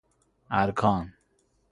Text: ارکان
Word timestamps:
ارکان 0.61 1.13